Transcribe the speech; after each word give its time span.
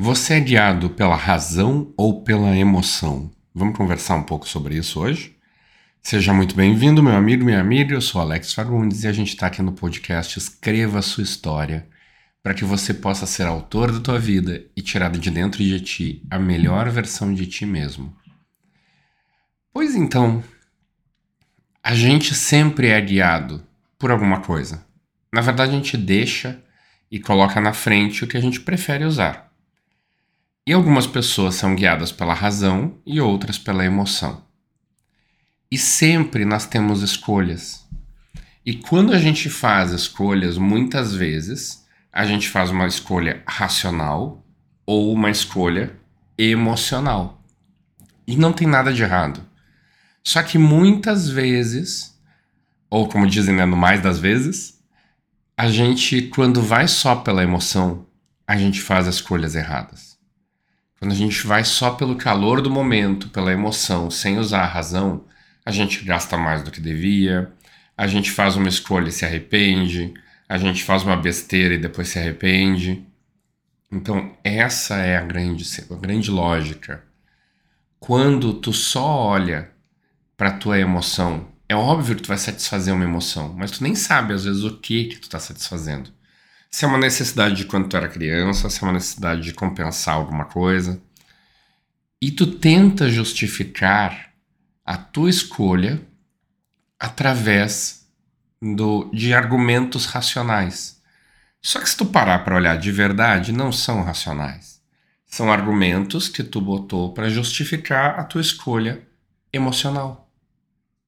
Você 0.00 0.34
é 0.34 0.40
guiado 0.40 0.90
pela 0.90 1.16
razão 1.16 1.92
ou 1.96 2.22
pela 2.22 2.56
emoção? 2.56 3.32
Vamos 3.52 3.76
conversar 3.76 4.14
um 4.14 4.22
pouco 4.22 4.48
sobre 4.48 4.76
isso 4.76 5.00
hoje? 5.00 5.36
Seja 6.00 6.32
muito 6.32 6.54
bem-vindo, 6.54 7.02
meu 7.02 7.16
amigo, 7.16 7.44
minha 7.44 7.60
amiga. 7.60 7.94
Eu 7.94 8.00
sou 8.00 8.20
Alex 8.20 8.52
Fagundes 8.52 9.02
e 9.02 9.08
a 9.08 9.12
gente 9.12 9.30
está 9.30 9.48
aqui 9.48 9.60
no 9.60 9.72
podcast 9.72 10.38
Escreva 10.38 11.02
Sua 11.02 11.24
História 11.24 11.88
para 12.44 12.54
que 12.54 12.64
você 12.64 12.94
possa 12.94 13.26
ser 13.26 13.48
autor 13.48 13.90
da 13.90 13.98
tua 13.98 14.20
vida 14.20 14.64
e 14.76 14.82
tirar 14.82 15.10
de 15.10 15.32
dentro 15.32 15.64
de 15.64 15.80
ti 15.80 16.22
a 16.30 16.38
melhor 16.38 16.88
versão 16.90 17.34
de 17.34 17.44
ti 17.44 17.66
mesmo. 17.66 18.16
Pois 19.72 19.96
então, 19.96 20.44
a 21.82 21.92
gente 21.92 22.36
sempre 22.36 22.86
é 22.86 23.00
guiado 23.00 23.66
por 23.98 24.12
alguma 24.12 24.42
coisa. 24.42 24.86
Na 25.32 25.40
verdade, 25.40 25.72
a 25.72 25.74
gente 25.74 25.96
deixa 25.96 26.62
e 27.10 27.18
coloca 27.18 27.60
na 27.60 27.72
frente 27.72 28.22
o 28.22 28.28
que 28.28 28.36
a 28.36 28.40
gente 28.40 28.60
prefere 28.60 29.04
usar. 29.04 29.47
E 30.68 30.72
algumas 30.74 31.06
pessoas 31.06 31.54
são 31.54 31.74
guiadas 31.74 32.12
pela 32.12 32.34
razão 32.34 32.98
e 33.06 33.22
outras 33.22 33.56
pela 33.56 33.86
emoção. 33.86 34.44
E 35.70 35.78
sempre 35.78 36.44
nós 36.44 36.66
temos 36.66 37.00
escolhas. 37.00 37.88
E 38.66 38.74
quando 38.74 39.14
a 39.14 39.18
gente 39.18 39.48
faz 39.48 39.92
escolhas, 39.92 40.58
muitas 40.58 41.14
vezes, 41.14 41.86
a 42.12 42.26
gente 42.26 42.50
faz 42.50 42.68
uma 42.68 42.86
escolha 42.86 43.42
racional 43.46 44.44
ou 44.84 45.10
uma 45.10 45.30
escolha 45.30 45.96
emocional. 46.36 47.42
E 48.26 48.36
não 48.36 48.52
tem 48.52 48.68
nada 48.68 48.92
de 48.92 49.02
errado. 49.02 49.40
Só 50.22 50.42
que 50.42 50.58
muitas 50.58 51.30
vezes, 51.30 52.14
ou 52.90 53.08
como 53.08 53.26
dizem, 53.26 53.54
né, 53.54 53.64
no 53.64 53.74
mais 53.74 54.02
das 54.02 54.18
vezes, 54.18 54.78
a 55.56 55.70
gente, 55.70 56.20
quando 56.24 56.60
vai 56.60 56.86
só 56.86 57.16
pela 57.16 57.42
emoção, 57.42 58.04
a 58.46 58.54
gente 58.58 58.82
faz 58.82 59.06
escolhas 59.06 59.54
erradas. 59.54 60.07
Quando 60.98 61.12
a 61.12 61.14
gente 61.14 61.46
vai 61.46 61.64
só 61.64 61.92
pelo 61.92 62.16
calor 62.16 62.60
do 62.60 62.70
momento, 62.70 63.28
pela 63.28 63.52
emoção, 63.52 64.10
sem 64.10 64.38
usar 64.38 64.62
a 64.62 64.66
razão, 64.66 65.24
a 65.64 65.70
gente 65.70 66.04
gasta 66.04 66.36
mais 66.36 66.62
do 66.62 66.70
que 66.70 66.80
devia, 66.80 67.52
a 67.96 68.06
gente 68.06 68.30
faz 68.30 68.56
uma 68.56 68.68
escolha 68.68 69.08
e 69.08 69.12
se 69.12 69.24
arrepende, 69.24 70.12
a 70.48 70.58
gente 70.58 70.82
faz 70.82 71.02
uma 71.02 71.16
besteira 71.16 71.74
e 71.74 71.78
depois 71.78 72.08
se 72.08 72.18
arrepende. 72.18 73.06
Então, 73.90 74.36
essa 74.42 74.96
é 74.96 75.16
a 75.16 75.22
grande, 75.22 75.64
a 75.90 75.94
grande 75.94 76.30
lógica. 76.30 77.04
Quando 78.00 78.54
tu 78.54 78.72
só 78.72 79.04
olha 79.04 79.70
para 80.36 80.52
tua 80.52 80.78
emoção, 80.78 81.48
é 81.68 81.76
óbvio 81.76 82.16
que 82.16 82.22
tu 82.22 82.28
vai 82.28 82.38
satisfazer 82.38 82.94
uma 82.94 83.04
emoção, 83.04 83.52
mas 83.56 83.70
tu 83.70 83.82
nem 83.82 83.94
sabe 83.94 84.32
às 84.32 84.44
vezes 84.44 84.64
o 84.64 84.78
que 84.78 85.04
que 85.04 85.18
tu 85.18 85.28
tá 85.28 85.38
satisfazendo. 85.38 86.10
Se 86.70 86.84
é 86.84 86.88
uma 86.88 86.98
necessidade 86.98 87.56
de 87.56 87.64
quando 87.64 87.88
tu 87.88 87.96
era 87.96 88.08
criança, 88.08 88.68
se 88.68 88.82
é 88.82 88.86
uma 88.86 88.92
necessidade 88.92 89.42
de 89.42 89.54
compensar 89.54 90.14
alguma 90.14 90.44
coisa. 90.44 91.00
E 92.20 92.30
tu 92.30 92.46
tenta 92.46 93.08
justificar 93.08 94.32
a 94.84 94.96
tua 94.96 95.30
escolha 95.30 96.00
através 96.98 98.06
do, 98.60 99.10
de 99.12 99.32
argumentos 99.32 100.06
racionais. 100.06 101.00
Só 101.62 101.80
que 101.80 101.88
se 101.88 101.96
tu 101.96 102.06
parar 102.06 102.40
para 102.40 102.56
olhar 102.56 102.78
de 102.78 102.90
verdade, 102.90 103.52
não 103.52 103.70
são 103.70 104.02
racionais. 104.02 104.80
São 105.26 105.52
argumentos 105.52 106.28
que 106.28 106.42
tu 106.42 106.60
botou 106.60 107.12
para 107.12 107.28
justificar 107.28 108.18
a 108.18 108.24
tua 108.24 108.40
escolha 108.40 109.06
emocional. 109.52 110.30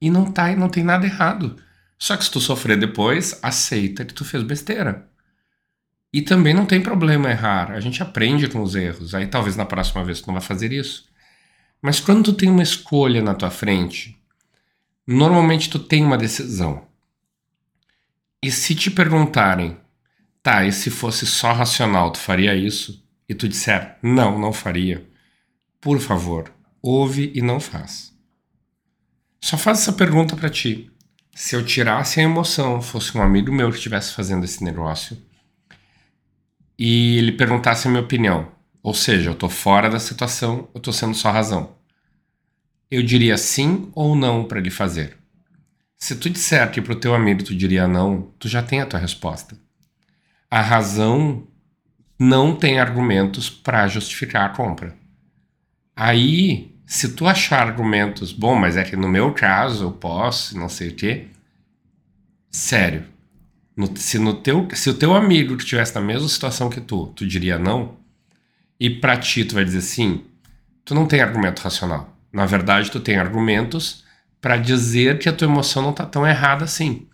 E 0.00 0.10
não 0.10 0.30
tá, 0.30 0.54
não 0.54 0.68
tem 0.68 0.84
nada 0.84 1.06
errado. 1.06 1.56
Só 1.98 2.16
que 2.16 2.24
se 2.24 2.30
tu 2.30 2.40
sofrer 2.40 2.78
depois, 2.78 3.38
aceita 3.42 4.04
que 4.04 4.12
tu 4.12 4.24
fez 4.24 4.42
besteira. 4.42 5.08
E 6.12 6.20
também 6.20 6.52
não 6.52 6.66
tem 6.66 6.80
problema 6.80 7.30
errar, 7.30 7.70
a 7.70 7.80
gente 7.80 8.02
aprende 8.02 8.48
com 8.48 8.62
os 8.62 8.74
erros. 8.74 9.14
Aí 9.14 9.26
talvez 9.26 9.56
na 9.56 9.64
próxima 9.64 10.04
vez 10.04 10.20
tu 10.20 10.26
não 10.26 10.34
vai 10.34 10.42
fazer 10.42 10.72
isso. 10.72 11.08
Mas 11.80 12.00
quando 12.00 12.24
tu 12.24 12.32
tem 12.34 12.50
uma 12.50 12.62
escolha 12.62 13.22
na 13.22 13.34
tua 13.34 13.50
frente, 13.50 14.16
normalmente 15.06 15.70
tu 15.70 15.78
tem 15.78 16.04
uma 16.04 16.18
decisão. 16.18 16.86
E 18.42 18.50
se 18.50 18.74
te 18.74 18.90
perguntarem, 18.90 19.78
tá, 20.42 20.64
e 20.64 20.72
se 20.72 20.90
fosse 20.90 21.26
só 21.26 21.52
racional, 21.52 22.10
tu 22.10 22.18
faria 22.18 22.54
isso? 22.54 23.02
E 23.28 23.34
tu 23.34 23.48
disser, 23.48 23.96
não, 24.02 24.38
não 24.38 24.52
faria. 24.52 25.08
Por 25.80 25.98
favor, 25.98 26.52
ouve 26.82 27.32
e 27.34 27.40
não 27.40 27.58
faz. 27.58 28.12
Só 29.40 29.56
faz 29.56 29.80
essa 29.80 29.92
pergunta 29.92 30.36
para 30.36 30.50
ti. 30.50 30.90
Se 31.34 31.56
eu 31.56 31.64
tirasse 31.64 32.20
a 32.20 32.22
emoção, 32.22 32.82
fosse 32.82 33.16
um 33.16 33.22
amigo 33.22 33.50
meu 33.50 33.70
que 33.70 33.76
estivesse 33.76 34.12
fazendo 34.12 34.44
esse 34.44 34.62
negócio, 34.62 35.16
e 36.84 37.16
ele 37.16 37.30
perguntasse 37.30 37.86
a 37.86 37.90
minha 37.92 38.02
opinião, 38.02 38.50
ou 38.82 38.92
seja, 38.92 39.30
eu 39.30 39.36
tô 39.36 39.48
fora 39.48 39.88
da 39.88 40.00
situação, 40.00 40.68
eu 40.74 40.80
tô 40.80 40.92
sendo 40.92 41.14
só 41.14 41.30
razão. 41.30 41.76
Eu 42.90 43.04
diria 43.04 43.38
sim 43.38 43.88
ou 43.94 44.16
não 44.16 44.42
para 44.42 44.58
ele 44.58 44.68
fazer. 44.68 45.16
Se 45.96 46.16
tu 46.16 46.28
disser 46.28 46.68
que 46.72 46.82
pro 46.82 46.96
teu 46.96 47.14
amigo 47.14 47.44
tu 47.44 47.54
diria 47.54 47.86
não, 47.86 48.32
tu 48.36 48.48
já 48.48 48.64
tem 48.64 48.80
a 48.80 48.86
tua 48.86 48.98
resposta. 48.98 49.56
A 50.50 50.60
razão 50.60 51.46
não 52.18 52.52
tem 52.56 52.80
argumentos 52.80 53.48
para 53.48 53.86
justificar 53.86 54.46
a 54.46 54.52
compra. 54.52 54.96
Aí, 55.94 56.74
se 56.84 57.14
tu 57.14 57.28
achar 57.28 57.64
argumentos, 57.64 58.32
bom, 58.32 58.56
mas 58.56 58.76
é 58.76 58.82
que 58.82 58.96
no 58.96 59.08
meu 59.08 59.32
caso 59.32 59.84
eu 59.84 59.92
posso, 59.92 60.58
não 60.58 60.68
sei 60.68 60.88
o 60.88 60.96
quê. 60.96 61.28
Sério, 62.50 63.04
no, 63.76 63.96
se, 63.96 64.18
no 64.18 64.34
teu, 64.34 64.68
se 64.74 64.90
o 64.90 64.94
teu 64.94 65.14
amigo 65.14 65.56
que 65.56 65.62
estivesse 65.62 65.94
na 65.94 66.00
mesma 66.00 66.28
situação 66.28 66.68
que 66.68 66.80
tu, 66.80 67.06
tu 67.08 67.26
diria 67.26 67.58
não, 67.58 67.96
e 68.78 68.90
pra 68.90 69.16
ti 69.16 69.44
tu 69.44 69.54
vai 69.54 69.64
dizer 69.64 69.80
sim, 69.80 70.24
tu 70.84 70.94
não 70.94 71.06
tem 71.06 71.20
argumento 71.20 71.60
racional. 71.60 72.16
Na 72.32 72.46
verdade, 72.46 72.90
tu 72.90 73.00
tem 73.00 73.16
argumentos 73.16 74.04
para 74.40 74.56
dizer 74.56 75.18
que 75.18 75.28
a 75.28 75.32
tua 75.32 75.46
emoção 75.46 75.82
não 75.82 75.92
tá 75.92 76.04
tão 76.04 76.26
errada 76.26 76.64
assim. 76.64 77.06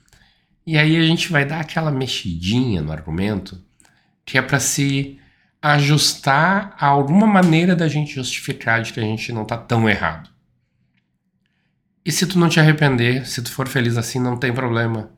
E 0.67 0.79
aí 0.79 0.97
a 0.97 1.03
gente 1.03 1.31
vai 1.31 1.45
dar 1.45 1.61
aquela 1.61 1.91
mexidinha 1.91 2.81
no 2.83 2.93
argumento, 2.93 3.63
que 4.25 4.39
é 4.39 4.43
para 4.43 4.61
se 4.61 5.19
ajustar 5.61 6.75
a 6.79 6.87
alguma 6.87 7.27
maneira 7.27 7.75
da 7.75 7.89
gente 7.89 8.15
justificar 8.15 8.83
de 8.83 8.93
que 8.93 9.01
a 9.01 9.03
gente 9.03 9.33
não 9.33 9.45
tá 9.45 9.57
tão 9.57 9.89
errado. 9.89 10.31
E 12.05 12.13
se 12.13 12.27
tu 12.27 12.39
não 12.39 12.49
te 12.49 12.61
arrepender, 12.61 13.27
se 13.27 13.43
tu 13.43 13.53
for 13.53 13.69
feliz 13.69 13.99
assim, 13.99 14.19
não 14.19 14.37
tem 14.37 14.53
problema. 14.53 15.11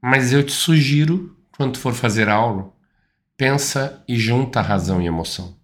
Mas 0.00 0.32
eu 0.32 0.44
te 0.44 0.52
sugiro, 0.52 1.36
quando 1.56 1.78
for 1.78 1.94
fazer 1.94 2.28
algo, 2.28 2.74
pensa 3.36 4.02
e 4.06 4.18
junta 4.18 4.60
razão 4.60 5.00
e 5.00 5.06
emoção. 5.06 5.56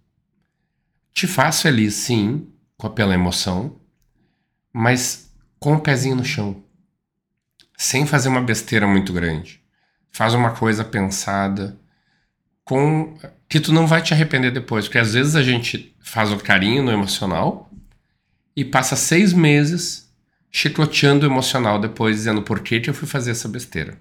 Te 1.13 1.27
faz 1.27 1.61
feliz, 1.61 1.93
sim, 1.93 2.47
pela 2.89 3.13
emoção, 3.13 3.79
mas 4.71 5.31
com 5.59 5.75
o 5.75 5.79
pezinho 5.79 6.15
no 6.15 6.25
chão. 6.25 6.63
Sem 7.77 8.05
fazer 8.05 8.29
uma 8.29 8.41
besteira 8.41 8.87
muito 8.87 9.13
grande. 9.13 9.61
Faz 10.11 10.33
uma 10.33 10.51
coisa 10.51 10.83
pensada, 10.83 11.79
com 12.63 13.17
que 13.47 13.59
tu 13.59 13.71
não 13.71 13.87
vai 13.87 14.01
te 14.01 14.13
arrepender 14.13 14.51
depois. 14.51 14.85
Porque 14.85 14.97
às 14.97 15.13
vezes 15.13 15.35
a 15.35 15.43
gente 15.43 15.95
faz 15.99 16.31
o 16.31 16.37
carinho 16.37 16.83
no 16.83 16.91
emocional 16.91 17.69
e 18.55 18.63
passa 18.63 18.95
seis 18.95 19.33
meses 19.33 20.11
chicoteando 20.51 21.25
o 21.25 21.29
emocional 21.29 21.79
depois, 21.79 22.17
dizendo 22.17 22.43
por 22.43 22.59
que, 22.59 22.79
que 22.79 22.89
eu 22.89 22.93
fui 22.93 23.07
fazer 23.07 23.31
essa 23.31 23.47
besteira. 23.47 23.97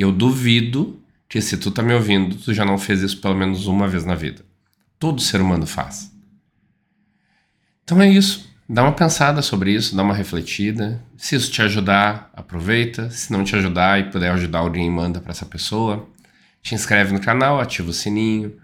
E 0.00 0.02
eu 0.02 0.10
duvido 0.10 0.98
que 1.28 1.42
se 1.42 1.58
tu 1.58 1.70
tá 1.70 1.82
me 1.82 1.92
ouvindo, 1.92 2.34
tu 2.34 2.54
já 2.54 2.64
não 2.64 2.78
fez 2.78 3.02
isso 3.02 3.20
pelo 3.20 3.34
menos 3.34 3.66
uma 3.66 3.86
vez 3.86 4.02
na 4.02 4.14
vida. 4.14 4.42
Todo 4.98 5.20
ser 5.20 5.42
humano 5.42 5.66
faz. 5.66 6.10
Então 7.84 8.00
é 8.00 8.08
isso. 8.08 8.50
Dá 8.66 8.82
uma 8.82 8.92
pensada 8.92 9.42
sobre 9.42 9.74
isso, 9.74 9.94
dá 9.94 10.02
uma 10.02 10.14
refletida. 10.14 11.04
Se 11.18 11.36
isso 11.36 11.52
te 11.52 11.60
ajudar, 11.60 12.30
aproveita. 12.32 13.10
Se 13.10 13.30
não 13.30 13.44
te 13.44 13.54
ajudar 13.54 14.00
e 14.00 14.04
puder 14.04 14.30
ajudar 14.30 14.60
alguém, 14.60 14.90
manda 14.90 15.20
para 15.20 15.32
essa 15.32 15.44
pessoa. 15.44 16.08
Te 16.62 16.74
inscreve 16.74 17.12
no 17.12 17.20
canal, 17.20 17.60
ativa 17.60 17.90
o 17.90 17.92
sininho. 17.92 18.56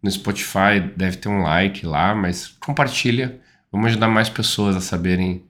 No 0.00 0.08
Spotify 0.08 0.78
deve 0.96 1.16
ter 1.16 1.28
um 1.28 1.42
like 1.42 1.84
lá, 1.84 2.14
mas 2.14 2.46
compartilha. 2.60 3.40
Vamos 3.72 3.88
ajudar 3.88 4.06
mais 4.06 4.28
pessoas 4.28 4.76
a 4.76 4.80
saberem 4.80 5.42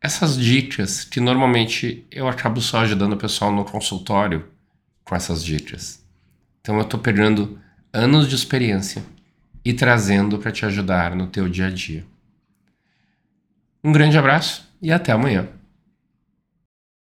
essas 0.00 0.38
dicas 0.38 1.04
que 1.04 1.20
normalmente 1.20 2.06
eu 2.10 2.28
acabo 2.28 2.60
só 2.60 2.80
ajudando 2.80 3.14
o 3.14 3.18
pessoal 3.18 3.52
no 3.52 3.64
consultório 3.64 4.46
com 5.04 5.14
essas 5.14 5.44
dicas. 5.44 6.04
Então 6.60 6.76
eu 6.76 6.82
estou 6.82 7.00
pegando 7.00 7.58
anos 7.92 8.28
de 8.28 8.34
experiência 8.34 9.02
e 9.64 9.72
trazendo 9.72 10.38
para 10.38 10.52
te 10.52 10.64
ajudar 10.64 11.14
no 11.14 11.26
teu 11.26 11.48
dia 11.48 11.66
a 11.66 11.70
dia. 11.70 12.04
Um 13.82 13.92
grande 13.92 14.18
abraço 14.18 14.68
e 14.82 14.92
até 14.92 15.12
amanhã. 15.12 15.48